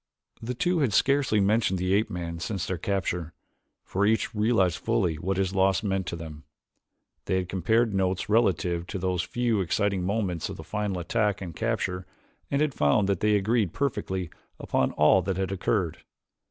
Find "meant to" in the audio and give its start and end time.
5.83-6.15